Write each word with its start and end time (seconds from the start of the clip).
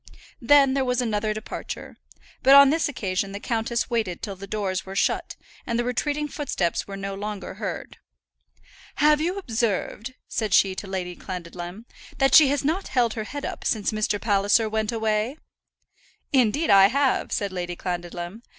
Then 0.41 0.73
there 0.73 0.83
was 0.83 0.99
another 0.99 1.31
departure; 1.31 1.95
but 2.41 2.55
on 2.55 2.71
this 2.71 2.89
occasion 2.89 3.33
the 3.33 3.39
countess 3.39 3.87
waited 3.91 4.23
till 4.23 4.35
the 4.35 4.47
doors 4.47 4.83
were 4.83 4.95
shut, 4.95 5.35
and 5.67 5.77
the 5.77 5.83
retreating 5.83 6.27
footsteps 6.27 6.87
were 6.87 6.97
no 6.97 7.13
longer 7.13 7.53
heard. 7.53 7.97
"Have 8.95 9.21
you 9.21 9.37
observed," 9.37 10.15
said 10.27 10.55
she 10.55 10.73
to 10.73 10.87
Lady 10.87 11.15
Clandidlem, 11.15 11.85
"that 12.17 12.33
she 12.33 12.47
has 12.47 12.65
not 12.65 12.87
held 12.87 13.13
her 13.13 13.25
head 13.25 13.45
up 13.45 13.63
since 13.63 13.91
Mr. 13.91 14.19
Palliser 14.19 14.67
went 14.67 14.91
away?" 14.91 15.37
"Indeed 16.33 16.71
I 16.71 16.87
have," 16.87 17.31
said 17.31 17.51
Lady 17.53 17.75
Clandidlem. 17.75 18.41